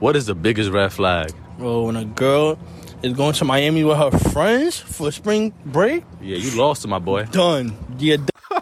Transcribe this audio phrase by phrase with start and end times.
[0.00, 1.32] What is the biggest red flag?
[1.58, 2.58] Bro, when a girl
[3.02, 6.98] is going to Miami with her friends for spring break, Yeah, you lost to my
[7.00, 7.24] boy.
[7.26, 7.76] done.
[7.98, 8.18] Yeah,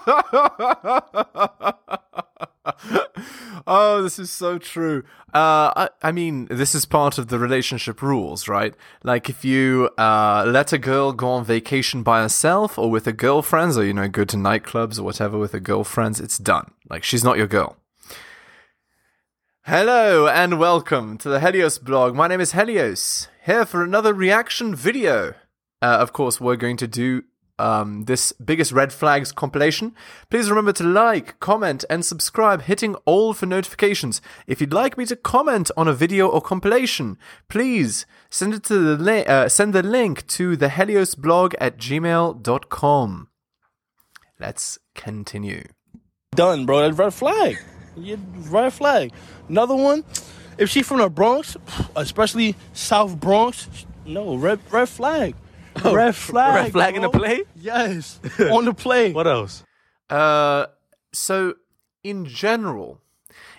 [3.67, 5.03] oh, this is so true.
[5.35, 8.75] Uh, I, I mean, this is part of the relationship rules, right?
[9.03, 13.13] Like, if you uh, let a girl go on vacation by herself or with her
[13.13, 16.71] girlfriends, or you know, go to nightclubs or whatever with her girlfriends, it's done.
[16.89, 17.77] Like, she's not your girl.
[19.69, 22.15] Hello and welcome to the Helios blog.
[22.15, 25.35] My name is Helios, here for another reaction video.
[25.83, 27.25] Uh, of course, we're going to do
[27.59, 29.93] um, this biggest red flags compilation.
[30.31, 34.23] Please remember to like, comment, and subscribe, hitting all for notifications.
[34.47, 38.79] If you'd like me to comment on a video or compilation, please send it to
[38.79, 43.29] the li- uh, send the link to the Helios blog at gmail.com.
[44.39, 45.65] Let's continue.
[46.37, 46.83] done, bro.
[46.83, 47.59] That's red flag.
[47.97, 48.17] Yeah,
[48.51, 49.13] red flag.
[49.49, 50.05] Another one,
[50.59, 51.57] if she from the Bronx,
[51.97, 53.69] especially South Bronx,
[54.05, 55.35] no, red red flag.
[55.85, 56.55] red flag.
[56.55, 57.21] red flag in the bro.
[57.21, 57.43] play?
[57.55, 59.13] Yes, on the play.
[59.13, 59.65] What else?
[60.09, 60.67] Uh,
[61.13, 61.55] so
[62.05, 63.01] in general,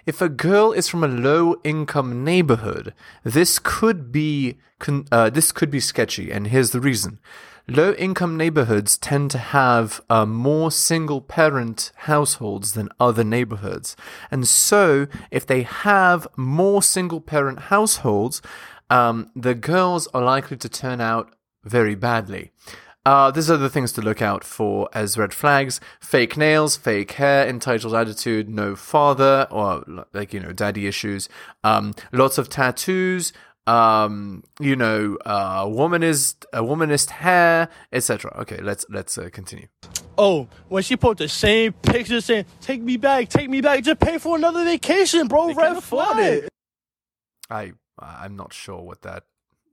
[0.05, 5.51] if a girl is from a low income neighborhood, this could be con- uh, this
[5.51, 7.19] could be sketchy, and here's the reason.
[7.69, 13.97] Low income neighborhoods tend to have uh, more single parent households than other neighborhoods.
[14.31, 18.41] And so, if they have more single parent households,
[18.89, 22.51] um, the girls are likely to turn out very badly.
[23.05, 27.47] Uh, there's other things to look out for as red flags: fake nails, fake hair,
[27.47, 31.27] entitled attitude, no father, or like you know, daddy issues.
[31.65, 33.33] Um, lots of tattoos.
[33.67, 38.33] Um, you know, uh, womanist, a womanist hair, etc.
[38.41, 39.67] Okay, let's let's uh, continue.
[40.17, 43.99] Oh, when she put the same picture saying, "Take me back, take me back," just
[43.99, 45.47] pay for another vacation, bro.
[45.47, 46.43] can't red flag.
[46.43, 46.49] it.
[47.49, 49.23] I I'm not sure what that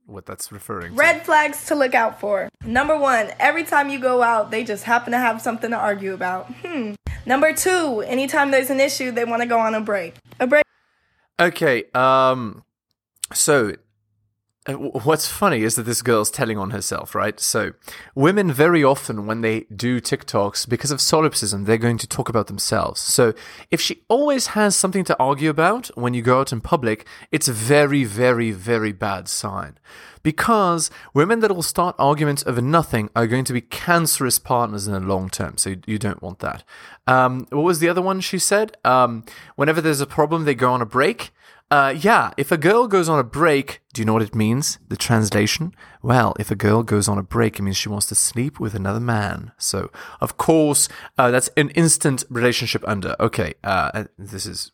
[0.07, 0.99] what that's referring to.
[0.99, 2.49] Red flags to look out for.
[2.65, 6.13] Number one, every time you go out, they just happen to have something to argue
[6.15, 6.47] about.
[6.65, 6.95] Hmm.
[7.27, 10.15] Number two, anytime there's an issue, they want to go on a break.
[10.41, 10.65] A break
[11.41, 12.63] Okay, um,
[13.33, 13.79] so w-
[14.67, 17.39] what's funny is that this girl's telling on herself, right?
[17.39, 17.73] So
[18.15, 22.47] women very often, when they do TikToks, because of solipsism, they're going to talk about
[22.47, 23.01] themselves.
[23.01, 23.35] So
[23.71, 27.47] if she always has something to argue about when you go out in public, it's
[27.47, 29.79] a very, very, very bad sign.
[30.23, 34.95] Because women that will start arguments over nothing are going to be cancerous partners in
[34.95, 35.59] the long term.
[35.59, 36.65] So you, don't want that.
[37.07, 38.79] Um, what was the other one she said?
[38.83, 39.25] Um,
[39.57, 41.33] whenever there's a problem, they go on a break.
[41.71, 44.79] Uh, yeah, if a girl goes on a break, do you know what it means?
[44.89, 45.75] The translation?
[46.03, 48.75] Well, if a girl goes on a break, it means she wants to sleep with
[48.75, 49.53] another man.
[49.59, 50.89] So, of course,
[51.19, 53.17] uh, that's an instant relationship under.
[53.19, 54.73] Okay, uh, this is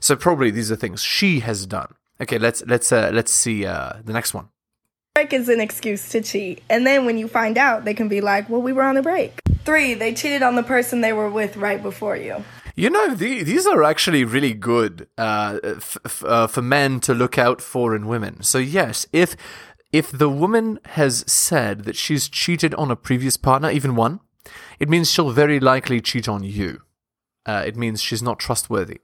[0.00, 1.94] so probably these are things she has done.
[2.20, 4.48] Okay, let's let's uh, let's see uh, the next one.
[5.14, 6.62] break is an excuse to cheat.
[6.68, 9.02] And then when you find out, they can be like, well, we were on a
[9.02, 9.38] break.
[9.64, 12.44] Three, they cheated on the person they were with right before you.
[12.78, 17.14] You know, the, these are actually really good uh, f- f- uh, for men to
[17.14, 18.42] look out for in women.
[18.42, 19.34] So yes, if
[19.92, 24.20] if the woman has said that she's cheated on a previous partner, even one,
[24.78, 26.82] it means she'll very likely cheat on you.
[27.46, 29.00] Uh, it means she's not trustworthy.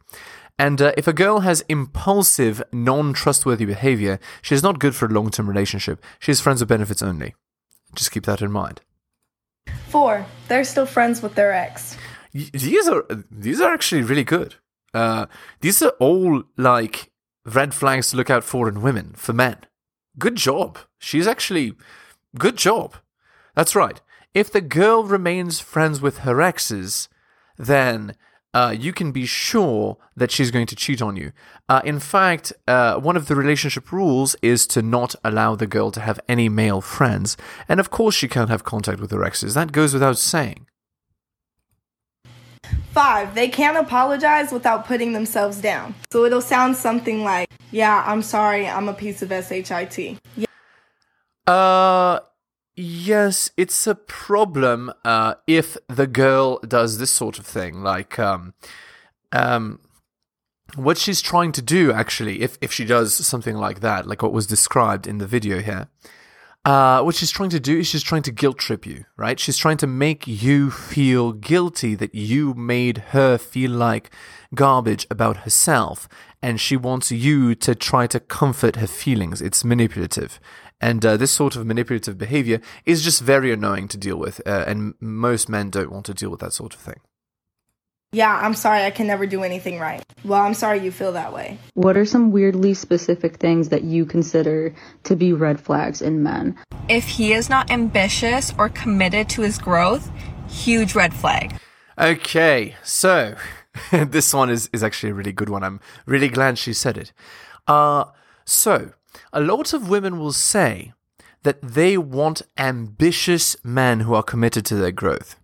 [0.59, 5.49] And uh, if a girl has impulsive, non-trustworthy behavior, she's not good for a long-term
[5.49, 6.05] relationship.
[6.19, 7.35] She's friends with benefits only.
[7.95, 8.83] Just keep that in mind.
[9.89, 11.97] Four, they're still friends with their ex.
[12.33, 14.57] These are these are actually really good.
[14.95, 15.27] Uh,
[15.61, 17.11] these are all like
[17.45, 19.59] red flags to look out for in women for men.
[20.19, 20.79] Good job.
[20.99, 21.75] She's actually
[22.39, 22.97] good job.
[23.55, 24.01] That's right.
[24.35, 27.09] If the girl remains friends with her exes,
[27.59, 28.15] then
[28.55, 31.33] uh, you can be sure that she's going to cheat on you.
[31.69, 35.91] Uh, in fact, uh, one of the relationship rules is to not allow the girl
[35.91, 37.37] to have any male friends.
[37.69, 39.55] And of course, she can't have contact with her exes.
[39.55, 40.67] That goes without saying.
[42.93, 45.95] Five, they can't apologize without putting themselves down.
[46.11, 50.19] So it'll sound something like, yeah, I'm sorry, I'm a piece of SHIT.
[50.37, 50.47] Yeah,
[51.47, 52.21] Uh,
[52.77, 57.83] yes, it's a problem uh, if the girl does this sort of thing.
[57.83, 58.53] Like, um,
[59.33, 59.81] um,
[60.77, 64.33] what she's trying to do, actually, if, if she does something like that, like what
[64.35, 65.89] was described in the video here,
[66.65, 69.41] uh, what she's trying to do is she's trying to guilt trip you, right?
[69.41, 74.11] She's trying to make you feel guilty that you made her feel like
[74.55, 76.09] garbage about herself,
[76.41, 79.43] and she wants you to try to comfort her feelings.
[79.43, 80.39] It's manipulative.
[80.81, 84.65] And uh, this sort of manipulative behavior is just very annoying to deal with, uh,
[84.67, 87.01] and most men don't want to deal with that sort of thing.
[88.15, 90.05] Yeah, I'm sorry I can never do anything right.
[90.23, 91.57] Well, I'm sorry you feel that way.
[91.73, 94.75] What are some weirdly specific things that you consider
[95.05, 96.59] to be red flags in men?
[96.91, 100.11] If he is not ambitious or committed to his growth,
[100.47, 101.55] huge red flag.
[101.99, 103.35] Okay, so
[103.91, 105.65] this one is, is actually a really good one.
[105.65, 107.13] I'm really glad she said it.
[107.67, 108.05] Uh,
[108.45, 108.93] so,
[109.33, 110.93] a lot of women will say
[111.45, 115.37] that they want ambitious men who are committed to their growth.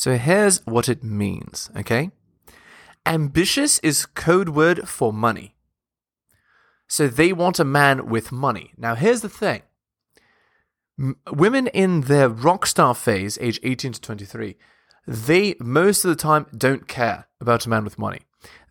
[0.00, 2.10] So, here's what it means, okay?
[3.04, 5.56] Ambitious is code word for money.
[6.88, 8.72] So, they want a man with money.
[8.78, 9.60] Now, here's the thing
[10.98, 14.56] M- women in their rock star phase, age 18 to 23,
[15.06, 18.20] they most of the time don't care about a man with money.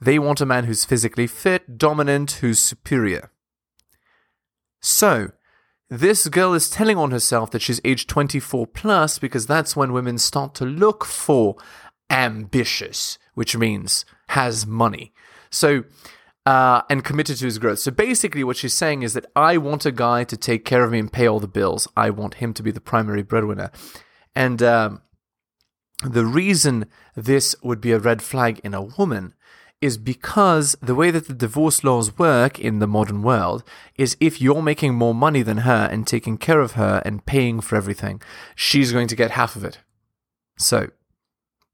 [0.02, 3.30] They want a man who's physically fit, dominant, who's superior.
[4.82, 5.34] So,
[5.90, 10.18] this girl is telling on herself that she's age 24 plus because that's when women
[10.18, 11.56] start to look for
[12.10, 15.14] ambitious, which means has money.
[15.50, 15.84] So,
[16.46, 17.80] uh, and committed to his growth.
[17.80, 20.92] So basically, what she's saying is that I want a guy to take care of
[20.92, 21.88] me and pay all the bills.
[21.98, 23.72] I want him to be the primary breadwinner.
[24.36, 25.02] And um,
[26.04, 26.86] the reason
[27.16, 29.34] this would be a red flag in a woman
[29.82, 33.64] is because the way that the divorce laws work in the modern world
[33.96, 37.62] is if you're making more money than her and taking care of her and paying
[37.62, 38.22] for everything,
[38.56, 39.80] she's going to get half of it.
[40.58, 40.90] So,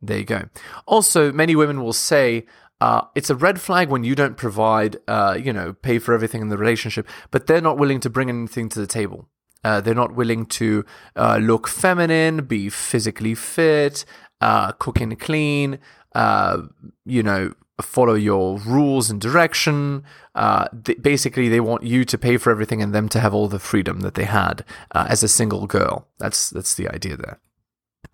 [0.01, 0.49] there you go.
[0.85, 2.45] Also, many women will say,
[2.79, 6.41] uh, it's a red flag when you don't provide, uh, you know, pay for everything
[6.41, 9.27] in the relationship, but they're not willing to bring anything to the table.
[9.63, 10.85] Uh, they're not willing to
[11.15, 14.05] uh, look feminine, be physically fit,
[14.41, 15.79] uh, cook and clean,
[16.13, 16.61] uh,
[17.05, 20.03] you know, follow your rules and direction.
[20.33, 23.47] Uh, th- basically, they want you to pay for everything and them to have all
[23.47, 26.07] the freedom that they had uh, as a single girl.
[26.19, 27.39] That's that's the idea there.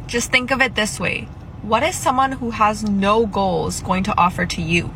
[0.08, 1.28] Just think of it this way
[1.62, 4.92] what is someone who has no goals going to offer to you?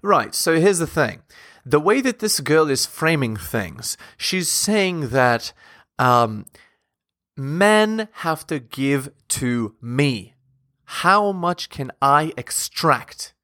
[0.00, 1.20] Right, so here's the thing.
[1.66, 5.52] The way that this girl is framing things, she's saying that
[5.98, 6.46] um,
[7.36, 10.34] men have to give to me.
[10.84, 13.34] How much can I extract?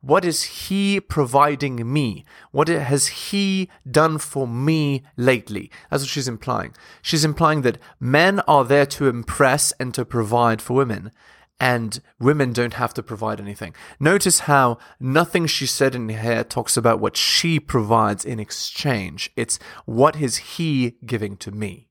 [0.00, 2.24] What is he providing me?
[2.52, 5.72] What has he done for me lately?
[5.90, 6.74] That's what she's implying.
[7.02, 11.10] She's implying that men are there to impress and to provide for women,
[11.58, 13.74] and women don't have to provide anything.
[13.98, 19.32] Notice how nothing she said in here talks about what she provides in exchange.
[19.34, 21.88] It's what is he giving to me.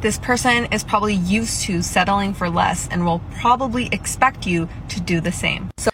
[0.00, 5.00] This person is probably used to settling for less and will probably expect you to
[5.00, 5.70] do the same.
[5.76, 5.89] So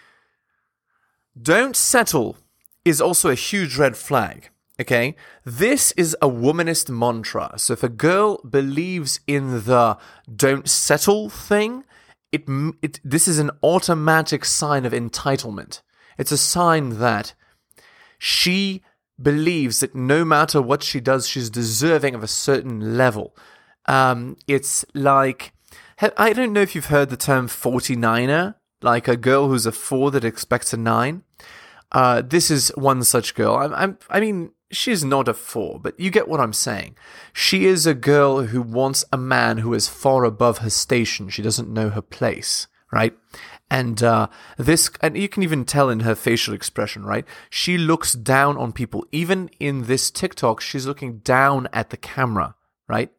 [1.40, 2.36] Don't settle
[2.84, 4.50] is also a huge red flag.
[4.80, 5.16] Okay?
[5.44, 7.54] This is a womanist mantra.
[7.56, 9.98] So if a girl believes in the
[10.34, 11.84] don't settle thing,
[12.32, 12.44] it,
[12.82, 15.82] it this is an automatic sign of entitlement.
[16.18, 17.34] It's a sign that
[18.18, 18.82] she
[19.20, 23.36] believes that no matter what she does, she's deserving of a certain level.
[23.86, 25.52] Um, it's like
[26.18, 28.56] I don't know if you've heard the term 49er,
[28.86, 31.22] like a girl who's a four that expects a nine.
[31.92, 33.56] Uh, this is one such girl.
[33.56, 36.96] I'm, I'm, I mean, she's not a four, but you get what I'm saying.
[37.32, 41.28] She is a girl who wants a man who is far above her station.
[41.28, 43.14] She doesn't know her place, right?
[43.70, 47.24] And uh, this, and you can even tell in her facial expression, right?
[47.50, 49.04] She looks down on people.
[49.10, 52.54] Even in this TikTok, she's looking down at the camera,
[52.88, 53.10] right?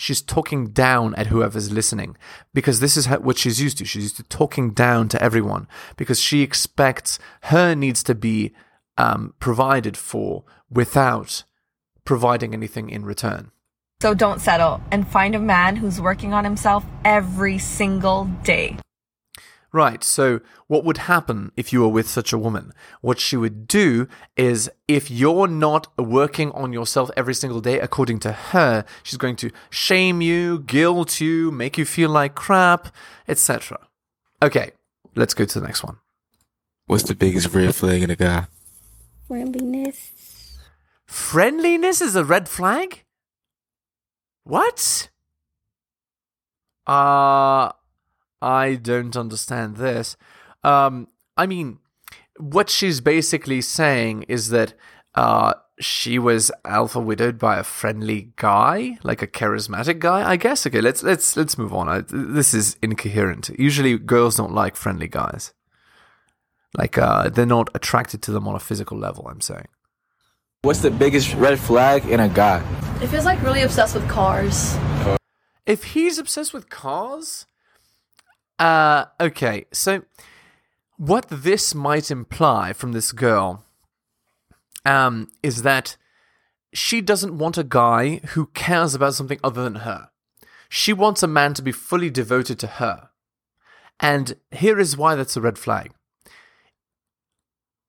[0.00, 2.16] She's talking down at whoever's listening
[2.54, 3.84] because this is how, what she's used to.
[3.84, 8.54] She's used to talking down to everyone because she expects her needs to be
[8.96, 11.42] um, provided for without
[12.04, 13.50] providing anything in return.
[14.00, 18.76] So don't settle and find a man who's working on himself every single day.
[19.70, 22.72] Right, so what would happen if you were with such a woman?
[23.02, 28.20] What she would do is, if you're not working on yourself every single day, according
[28.20, 32.88] to her, she's going to shame you, guilt you, make you feel like crap,
[33.28, 33.88] etc.
[34.42, 34.70] Okay,
[35.14, 35.98] let's go to the next one.
[36.86, 38.46] What's the biggest red flag in a guy?
[39.26, 40.56] Friendliness.
[41.06, 43.04] Friendliness is a red flag?
[44.44, 45.10] What?
[46.86, 47.72] Uh,
[48.40, 50.16] I don't understand this.
[50.62, 51.78] Um, I mean,
[52.38, 54.74] what she's basically saying is that
[55.14, 60.28] uh, she was alpha widowed by a friendly guy, like a charismatic guy.
[60.28, 60.66] I guess.
[60.66, 61.88] Okay, let's let's let's move on.
[61.88, 63.50] I, this is incoherent.
[63.58, 65.52] Usually, girls don't like friendly guys.
[66.76, 69.26] Like, uh, they're not attracted to them on a physical level.
[69.26, 69.68] I'm saying.
[70.62, 72.62] What's the biggest red flag in a guy?
[73.00, 74.76] If he's like really obsessed with cars,
[75.68, 77.46] If he's obsessed with cars,
[78.58, 79.66] uh, okay.
[79.72, 80.02] So
[80.96, 83.64] what this might imply from this girl
[84.84, 85.96] um, is that
[86.72, 90.10] she doesn't want a guy who cares about something other than her.
[90.68, 93.08] She wants a man to be fully devoted to her.
[94.00, 95.92] And here is why that's a red flag.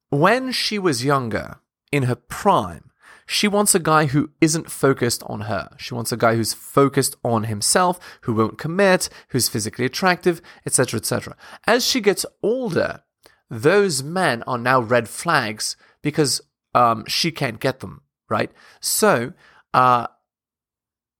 [0.09, 1.59] When she was younger,
[1.91, 2.88] in her prime,
[3.31, 5.69] she wants a guy who isn't focused on her.
[5.77, 10.97] She wants a guy who's focused on himself, who won't commit, who's physically attractive, etc.,
[10.97, 11.37] etc.
[11.67, 13.03] As she gets older,
[13.47, 16.41] those men are now red flags because
[16.73, 18.51] um, she can't get them, right?
[18.81, 19.33] So,
[19.75, 20.07] uh,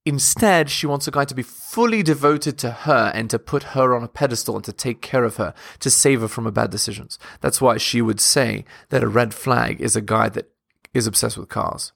[0.06, 3.94] Instead, she wants a guy to be fully devoted to her and to put her
[3.94, 6.72] on a pedestal and to take care of her, to save her from her bad
[6.72, 7.20] decisions.
[7.42, 10.50] That's why she would say that a red flag is a guy that
[10.96, 11.92] is obsessed with cars.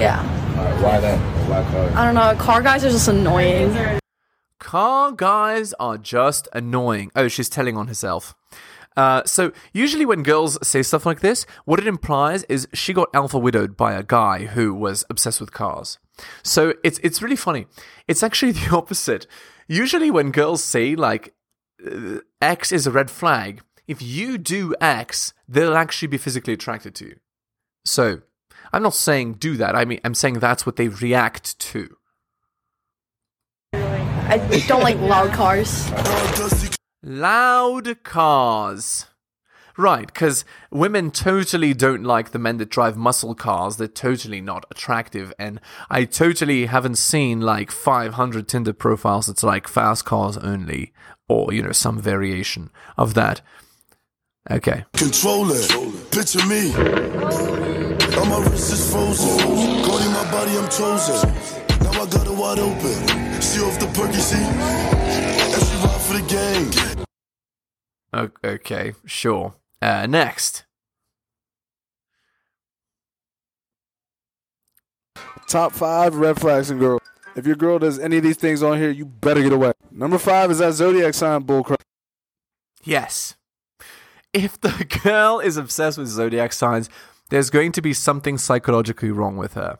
[0.00, 0.22] Yeah.
[0.82, 1.18] why that?
[1.48, 1.94] Why cars?
[1.94, 2.42] I don't know.
[2.42, 4.00] Car guys are just annoying.
[4.58, 7.10] Car guys are just annoying.
[7.14, 8.34] Oh, she's telling on herself.
[8.96, 13.08] Uh, so usually when girls say stuff like this, what it implies is she got
[13.14, 15.98] alpha widowed by a guy who was obsessed with cars.
[16.42, 17.66] So it's it's really funny.
[18.08, 19.26] It's actually the opposite.
[19.68, 21.34] Usually when girls say like
[21.86, 26.94] uh, X is a red flag, if you do X, they'll actually be physically attracted
[26.96, 27.16] to you.
[27.84, 28.22] So
[28.72, 29.74] I'm not saying do that.
[29.74, 31.96] I mean I'm saying that's what they react to.
[33.72, 35.90] I don't like loud cars.
[37.02, 39.06] Loud cars.
[39.78, 43.76] Right, because women totally don't like the men that drive muscle cars.
[43.76, 45.32] They're totally not attractive.
[45.38, 50.92] And I totally haven't seen like 500 Tinder profiles that's like fast cars only,
[51.28, 53.40] or, you know, some variation of that.
[54.50, 54.84] Okay.
[54.94, 56.10] Control it.
[56.10, 57.67] Picture me.
[58.16, 59.36] All my wrist is frozen.
[59.38, 61.28] Going in my body, I'm chosen.
[61.80, 63.42] Now I got it wide open.
[63.42, 64.38] See off the perky seat.
[64.38, 67.06] And she ride for the gang.
[68.44, 69.54] Okay, sure.
[69.82, 70.64] Uh, next.
[75.46, 77.00] Top five red flags in girl.
[77.36, 79.72] If your girl does any of these things on here, you better get away.
[79.90, 81.80] Number five is that zodiac sign bullcrap.
[82.82, 83.36] Yes.
[84.32, 86.90] If the girl is obsessed with zodiac signs,
[87.30, 89.78] there's going to be something psychologically wrong with her.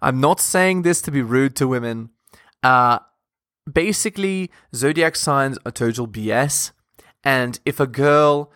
[0.00, 2.10] I'm not saying this to be rude to women.
[2.62, 2.98] Uh,
[3.70, 6.72] basically, zodiac signs are total BS.
[7.22, 8.50] And if a girl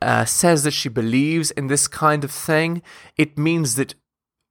[0.00, 2.82] uh, says that she believes in this kind of thing,
[3.16, 3.94] it means that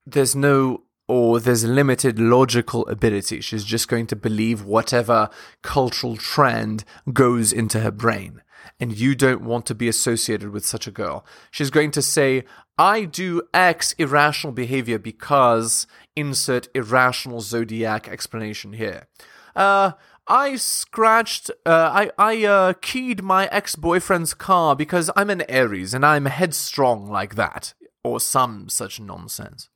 [0.05, 3.41] there's no or there's limited logical ability.
[3.41, 5.29] She's just going to believe whatever
[5.61, 8.41] cultural trend goes into her brain.
[8.79, 11.25] And you don't want to be associated with such a girl.
[11.51, 12.43] She's going to say,
[12.77, 19.07] I do X irrational behavior because insert irrational zodiac explanation here.
[19.55, 19.91] Uh,
[20.27, 25.93] I scratched, uh, I, I, uh, keyed my ex boyfriend's car because I'm an Aries
[25.93, 27.73] and I'm headstrong like that.
[28.03, 29.69] Or some such nonsense.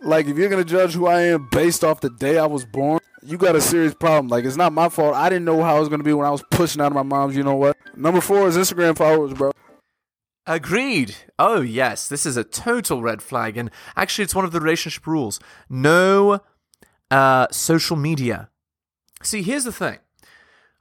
[0.00, 3.00] Like, if you're gonna judge who I am based off the day I was born,
[3.28, 4.28] you got a serious problem.
[4.28, 5.14] Like, it's not my fault.
[5.14, 7.02] I didn't know how it was gonna be when I was pushing out of my
[7.02, 7.36] mom's.
[7.36, 7.76] You know what?
[7.94, 9.52] Number four is Instagram followers, bro.
[10.46, 11.14] Agreed.
[11.38, 13.58] Oh, yes, this is a total red flag.
[13.58, 16.40] And actually, it's one of the relationship rules no
[17.10, 18.48] uh, social media.
[19.22, 19.98] See, here's the thing.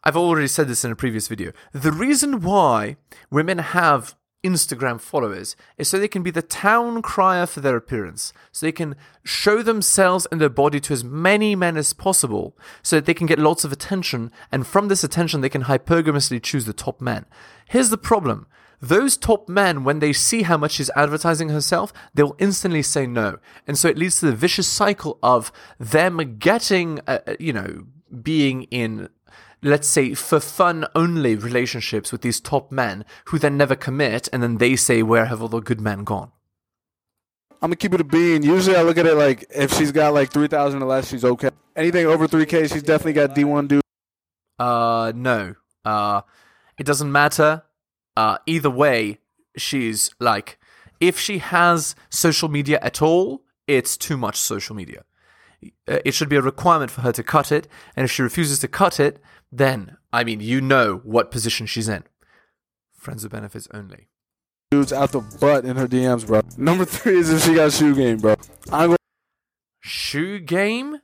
[0.06, 1.52] I've already said this in a previous video.
[1.74, 2.96] The reason why
[3.30, 8.34] women have Instagram followers is so they can be the town crier for their appearance.
[8.52, 12.96] So they can show themselves and their body to as many men as possible so
[12.98, 14.32] that they can get lots of attention.
[14.52, 17.26] And from this attention, they can hypergamously choose the top men.
[17.68, 18.48] Here's the problem.
[18.80, 23.08] Those top men, when they see how much she's advertising herself, they will instantly say
[23.08, 23.40] no.
[23.66, 27.86] And so it leads to the vicious cycle of them getting, uh, uh, you know,
[28.22, 29.10] being in
[29.62, 34.42] let's say for fun only relationships with these top men who then never commit and
[34.44, 36.32] then they say where have all the good men gone
[37.60, 38.44] I'm gonna keep it a bean.
[38.44, 41.26] Usually, I look at it like if she's got like three thousand or less, she's
[41.26, 41.50] okay.
[41.76, 43.82] Anything over three k, she's definitely got D1 dude.
[44.60, 46.22] uh no uh
[46.78, 47.64] it doesn't matter
[48.16, 49.18] uh either way
[49.58, 50.60] she's like
[51.00, 55.04] if she has social media at all it's too much social media
[55.88, 58.68] it should be a requirement for her to cut it and if she refuses to
[58.68, 59.20] cut it
[59.52, 62.04] then i mean you know what position she's in
[62.94, 64.08] friends with benefits only
[64.70, 66.42] Dudes out the butt in her DMs, bro.
[66.58, 68.36] Number three is if she got shoe game, bro.
[68.70, 68.98] I'm gonna
[69.80, 70.98] shoe game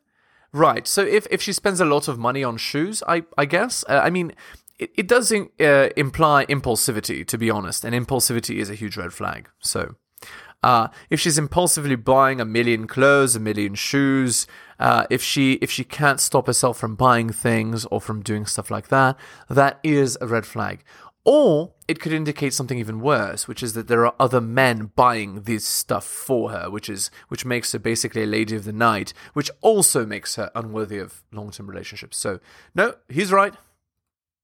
[0.52, 3.84] right so if, if she spends a lot of money on shoes i i guess
[3.90, 4.34] uh, i mean
[4.80, 8.96] it, it does in, uh, imply impulsivity to be honest and impulsivity is a huge
[8.98, 9.96] red flag so
[10.64, 14.48] uh, if she's impulsively buying a million clothes, a million shoes,
[14.80, 18.72] uh, if she if she can't stop herself from buying things or from doing stuff
[18.72, 19.18] like that,
[19.50, 20.84] that is a red flag.
[21.26, 25.44] Or it could indicate something even worse, which is that there are other men buying
[25.44, 29.14] this stuff for her, which is which makes her basically a lady of the night,
[29.34, 32.18] which also makes her unworthy of long-term relationships.
[32.18, 32.40] So,
[32.76, 33.54] no, he's right.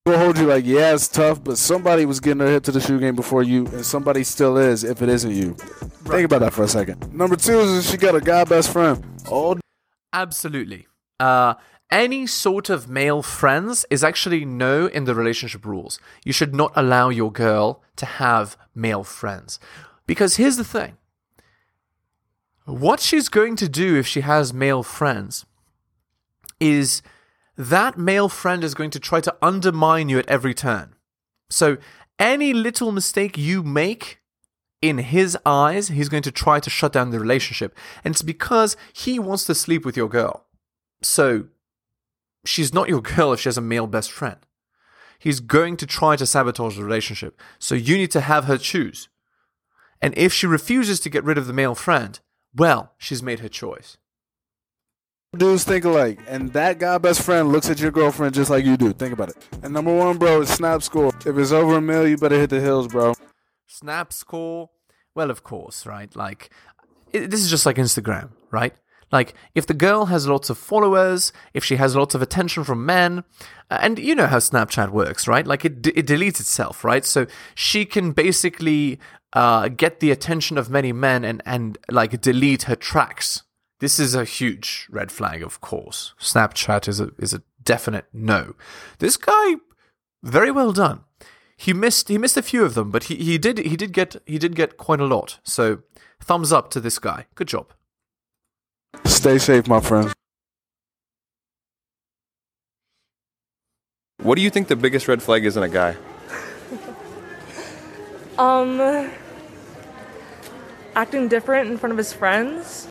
[0.10, 2.82] Will hold you like, yeah, it's tough, but somebody was getting their hip to the
[2.82, 5.54] shoe game before you, and somebody still is if it isn't you.
[5.54, 7.14] Think about that for a second.
[7.14, 9.06] Number two is she got a guy best friend.
[9.30, 9.60] Oh,
[10.12, 10.88] Absolutely.
[11.20, 11.54] Uh,
[11.92, 16.00] any sort of male friends is actually no in the relationship rules.
[16.26, 19.60] You should not allow your girl to have male friends.
[20.08, 20.98] Because here's the thing
[22.66, 25.46] what she's going to do if she has male friends
[26.60, 27.04] is
[27.60, 30.96] that male friend is going to try to undermine you at every turn.
[31.50, 31.78] So,
[32.18, 34.20] any little mistake you make
[34.82, 37.78] in his eyes, he's going to try to shut down the relationship.
[38.04, 40.46] And it's because he wants to sleep with your girl.
[41.02, 41.48] So,
[42.46, 44.38] she's not your girl if she has a male best friend.
[45.20, 47.42] He's going to try to sabotage the relationship.
[47.60, 49.10] So, you need to have her choose.
[50.02, 52.22] And if she refuses to get rid of the male friend,
[52.56, 53.98] well, she's made her choice.
[55.38, 58.78] Dudes think alike, and that guy best friend looks at your girlfriend just like you
[58.78, 58.94] do.
[58.94, 59.38] Think about it.
[59.62, 61.12] And number one, bro, is snap score.
[61.26, 63.14] If it's over a mil, you better hit the hills, bro.
[63.68, 64.70] Snap score?
[65.14, 66.14] Well, of course, right?
[66.16, 66.50] Like,
[67.14, 68.74] it, this is just like Instagram, right?
[69.12, 72.86] Like, if the girl has lots of followers, if she has lots of attention from
[72.86, 73.24] men,
[73.70, 75.46] uh, and you know how Snapchat works, right?
[75.46, 77.06] Like, it, it deletes itself, right?
[77.06, 79.00] So she can basically
[79.34, 83.44] uh, get the attention of many men and, and like delete her tracks.
[83.80, 86.14] This is a huge red flag, of course.
[86.20, 88.56] Snapchat is a is a definite no.
[89.00, 89.56] This guy,
[90.22, 91.06] very well done.
[91.56, 94.18] He missed he missed a few of them, but he, he did he did get
[94.26, 95.40] he did get quite a lot.
[95.44, 95.80] So
[96.20, 97.26] thumbs up to this guy.
[97.36, 97.68] Good job.
[99.06, 100.14] Stay safe, my friends.
[104.22, 105.96] What do you think the biggest red flag is in a guy?
[108.40, 109.12] Um,
[110.96, 112.89] acting different in front of his friends.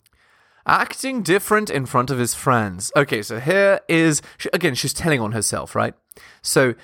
[0.68, 2.92] Acting different in front of his friends.
[2.94, 5.94] Okay, so here is she, again she's telling on herself, right?
[6.42, 6.74] So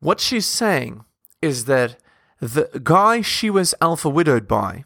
[0.00, 1.04] what she's saying
[1.40, 1.96] is that
[2.40, 4.84] the guy she was alpha widowed by,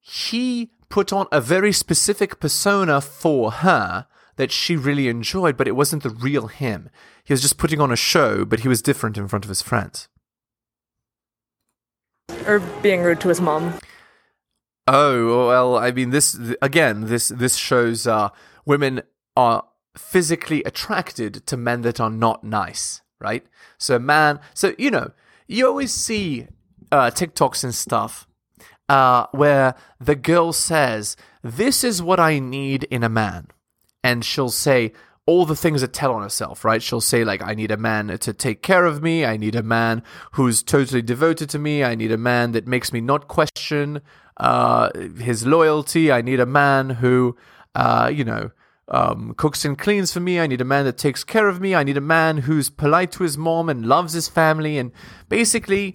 [0.00, 5.76] he put on a very specific persona for her that she really enjoyed, but it
[5.76, 6.90] wasn't the real him.
[7.24, 9.62] He was just putting on a show, but he was different in front of his
[9.62, 10.08] friends.
[12.46, 13.78] Or being rude to his mom.
[14.86, 17.06] Oh well, I mean this again.
[17.06, 18.28] This this shows uh,
[18.64, 19.02] women
[19.36, 19.64] are
[19.96, 23.44] physically attracted to men that are not nice, right?
[23.78, 25.10] So man, so you know,
[25.48, 26.46] you always see
[26.92, 28.28] uh, TikToks and stuff
[28.88, 33.48] uh, where the girl says, "This is what I need in a man,"
[34.04, 34.92] and she'll say
[35.26, 36.80] all the things that tell on herself, right?
[36.80, 39.24] She'll say like, "I need a man to take care of me.
[39.24, 41.82] I need a man who's totally devoted to me.
[41.82, 44.00] I need a man that makes me not question
[44.36, 46.12] uh, his loyalty.
[46.12, 47.36] I need a man who,
[47.74, 48.50] uh, you know."
[48.88, 50.38] Um, cooks and cleans for me.
[50.38, 51.74] I need a man that takes care of me.
[51.74, 54.78] I need a man who's polite to his mom and loves his family.
[54.78, 54.92] And
[55.28, 55.92] basically,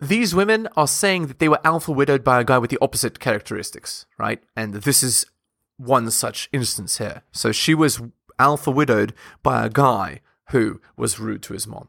[0.00, 3.18] these women are saying that they were alpha widowed by a guy with the opposite
[3.18, 4.42] characteristics, right?
[4.56, 5.26] And this is
[5.76, 7.22] one such instance here.
[7.32, 8.00] So she was
[8.38, 11.88] alpha widowed by a guy who was rude to his mom.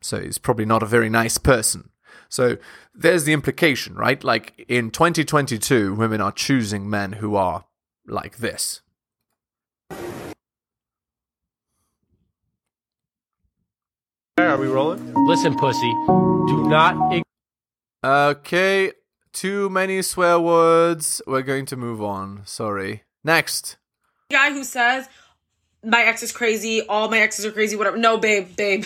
[0.00, 1.90] So he's probably not a very nice person.
[2.32, 2.56] So
[2.94, 4.24] there's the implication, right?
[4.24, 7.66] Like in 2022, women are choosing men who are
[8.06, 8.80] like this.
[14.38, 15.12] Are we rolling?
[15.26, 15.92] Listen, pussy.
[16.06, 17.12] Do not.
[17.12, 17.22] Ig-
[18.04, 18.92] Okay,
[19.32, 21.22] too many swear words.
[21.26, 22.42] We're going to move on.
[22.46, 23.02] Sorry.
[23.22, 23.76] Next.
[24.30, 25.06] guy who says
[25.84, 27.96] my ex is crazy, all my exes are crazy, whatever.
[27.98, 28.84] No, babe, babe.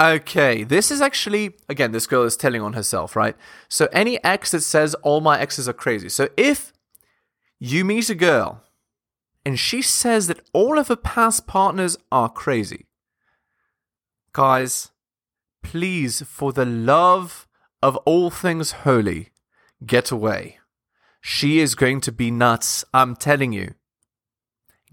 [0.00, 3.36] Okay, this is actually, again, this girl is telling on herself, right?
[3.68, 6.08] So, any ex that says all my exes are crazy.
[6.08, 6.72] So, if
[7.58, 8.62] you meet a girl
[9.44, 12.86] and she says that all of her past partners are crazy,
[14.32, 14.90] guys,
[15.62, 17.46] please, for the love
[17.82, 19.28] of all things holy,
[19.84, 20.60] get away.
[21.20, 23.74] She is going to be nuts, I'm telling you.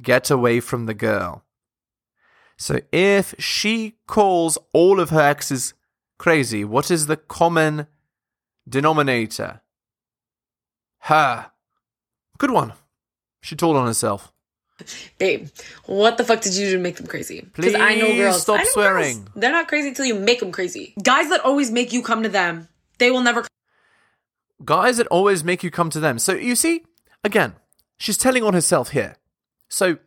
[0.02, 1.46] Get away from the girl.
[2.58, 5.74] So if she calls all of her exes
[6.18, 7.88] crazy, what is the common
[8.68, 9.62] denominator?
[11.02, 11.52] Her.
[12.38, 12.74] Good one.
[13.42, 14.32] She told on herself.
[15.18, 15.48] Babe,
[15.86, 17.48] what the fuck did you do to make them crazy?
[17.56, 18.42] Because I know Please girls.
[18.42, 19.18] stop I know swearing.
[19.24, 19.30] girls.
[19.36, 20.94] They're not crazy until you make them crazy.
[21.02, 22.68] Guys that always make you come to them,
[23.00, 23.46] they will never.
[24.64, 26.20] Guys that always make you come to them.
[26.20, 26.84] So you see,
[27.24, 27.56] again,
[27.98, 29.16] she's telling on herself here.
[29.70, 29.98] So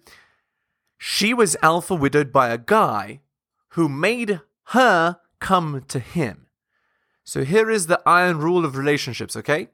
[1.03, 3.23] she was alpha widowed by a guy
[3.69, 6.47] who made her come to him.
[7.25, 9.69] So here is the iron rule of relationships, okay?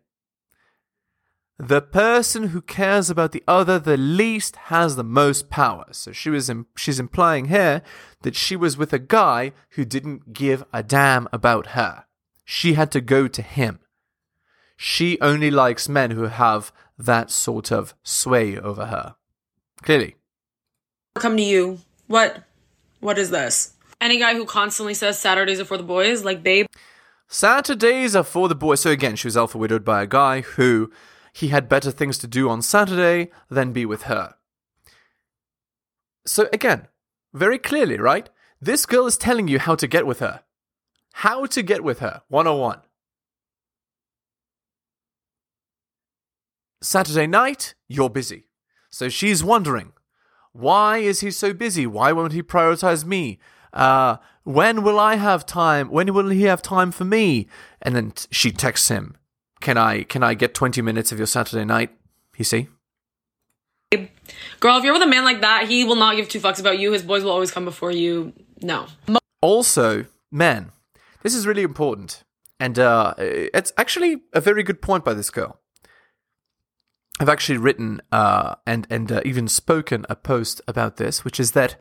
[1.59, 5.87] The person who cares about the other the least has the most power.
[5.91, 7.83] So she was Im- she's implying here
[8.23, 12.05] that she was with a guy who didn't give a damn about her.
[12.45, 13.81] She had to go to him.
[14.77, 19.17] She only likes men who have that sort of sway over her.
[19.83, 20.15] Clearly.
[21.19, 21.79] Come to you.
[22.07, 22.45] What?
[23.01, 23.75] What is this?
[24.01, 26.67] Any guy who constantly says Saturdays are for the boys, like babe.
[27.29, 28.81] Saturdays are for the boys.
[28.81, 30.93] So again, she was alpha widowed by a guy who
[31.33, 34.35] he had better things to do on Saturday than be with her.
[36.27, 36.89] So again,
[37.33, 38.29] very clearly, right?
[38.61, 40.43] This girl is telling you how to get with her.
[41.15, 42.23] How to get with her.
[42.29, 42.81] 101.
[46.83, 48.49] Saturday night, you're busy.
[48.91, 49.93] So she's wondering,
[50.59, 51.87] why is he so busy?
[51.87, 53.39] Why won't he prioritize me?
[53.73, 55.91] Uh, when will I have time?
[55.91, 57.47] When will he have time for me?
[57.83, 59.17] And then t- she texts him,
[59.61, 61.91] "Can I can I get 20 minutes of your Saturday night?"
[62.37, 62.69] You see?
[64.61, 66.79] Girl, if you're with a man like that, he will not give two fucks about
[66.79, 66.93] you.
[66.93, 68.33] His boys will always come before you.
[68.63, 68.87] No.
[69.41, 70.73] Also, men,
[71.23, 72.25] this is really important.
[72.59, 75.61] And uh, it's actually a very good point by this girl.
[77.19, 81.53] I've actually written uh, and and uh, even spoken a post about this, which is
[81.53, 81.77] that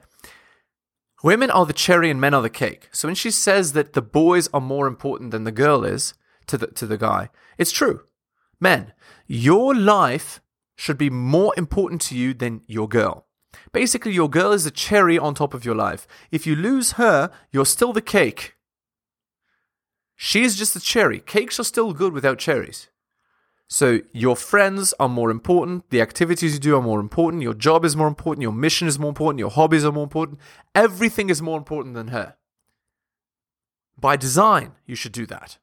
[1.24, 2.88] women are the cherry and men are the cake.
[2.92, 6.14] So when she says that the boys are more important than the girl is
[6.48, 8.02] to the to the guy, it's true.
[8.62, 8.94] Men,
[9.28, 10.42] your life
[10.78, 13.26] should be more important to you than your girl.
[13.74, 16.08] Basically, your girl is the cherry on top of your life.
[16.32, 18.56] If you lose her, you're still the cake.
[20.16, 21.20] She is just the cherry.
[21.20, 22.88] Cakes are still good without cherries.
[23.68, 27.84] So your friends are more important, the activities you do are more important, your job
[27.84, 30.40] is more important, your mission is more important, your hobbies are more important.
[30.76, 32.36] Everything is more important than her.
[34.00, 35.58] By design, you should do that.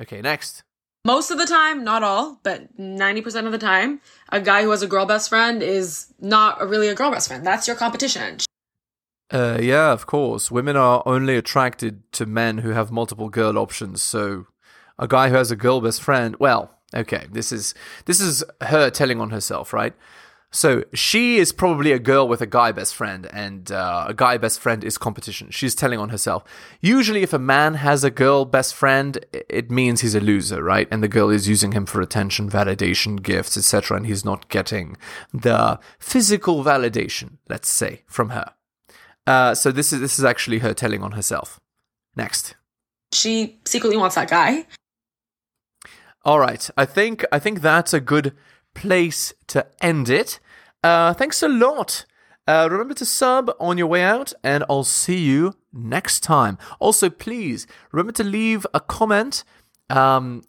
[0.00, 0.64] Okay, next.
[1.04, 4.82] Most of the time, not all, but 90% of the time, a guy who has
[4.82, 7.46] a girl best friend is not really a girl best friend.
[7.46, 8.38] That's your competition.
[9.30, 10.50] Uh, yeah, of course.
[10.50, 14.02] Women are only attracted to men who have multiple girl options.
[14.02, 14.46] So,
[14.98, 17.74] a guy who has a girl best friend, well, okay, this is
[18.04, 19.94] this is her telling on herself, right?
[20.52, 24.36] So she is probably a girl with a guy best friend, and uh, a guy
[24.36, 25.50] best friend is competition.
[25.50, 26.42] She's telling on herself.
[26.80, 30.88] Usually, if a man has a girl best friend, it means he's a loser, right?
[30.90, 34.96] And the girl is using him for attention, validation, gifts, etc., and he's not getting
[35.32, 38.54] the physical validation, let's say, from her.
[39.28, 41.60] Uh, so this is this is actually her telling on herself.
[42.16, 42.56] Next.
[43.12, 44.66] She secretly wants that guy.
[46.22, 48.34] All right, I think I think that's a good
[48.74, 50.38] place to end it.
[50.84, 52.04] Uh, thanks a lot.
[52.46, 56.58] Uh, remember to sub on your way out, and I'll see you next time.
[56.78, 59.44] Also, please remember to leave a comment,
[59.88, 60.42] um,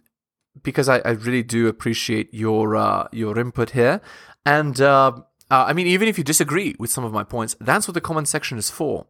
[0.61, 4.01] because I, I really do appreciate your uh, your input here.
[4.45, 5.13] And uh,
[5.49, 8.01] uh, I mean, even if you disagree with some of my points, that's what the
[8.01, 9.05] comment section is for.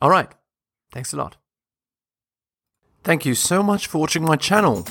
[0.00, 0.32] All right,
[0.90, 1.36] thanks a lot.
[3.04, 4.86] Thank you so much for watching my channel.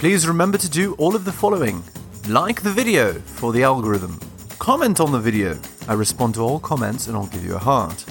[0.00, 1.84] Please remember to do all of the following.
[2.26, 4.18] Like the video for the algorithm.
[4.58, 5.58] Comment on the video.
[5.88, 8.06] I respond to all comments and I'll give you a heart.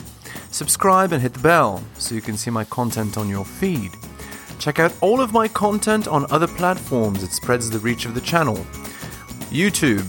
[0.52, 3.90] Subscribe and hit the bell so you can see my content on your feed.
[4.60, 8.22] Check out all of my content on other platforms, it spreads the reach of the
[8.22, 8.58] channel.
[9.50, 10.06] YouTube,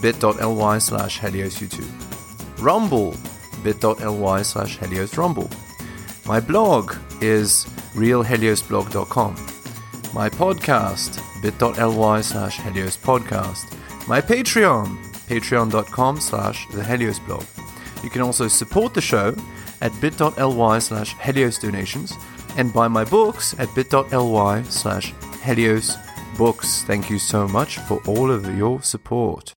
[0.00, 2.62] bit.ly slash Helios YouTube.
[2.62, 3.14] Rumble,
[3.62, 5.50] bit.ly slash Helios Rumble.
[6.24, 9.49] My blog is realheliosblog.com.
[10.12, 13.76] My podcast, bit.ly slash Helios Podcast.
[14.08, 17.44] My Patreon, patreon.com slash the Helios blog.
[18.02, 19.36] You can also support the show
[19.80, 22.12] at bit.ly slash Helios donations
[22.56, 25.96] and buy my books at bit.ly slash Helios
[26.36, 26.82] books.
[26.82, 29.48] Thank you so much for all of your support.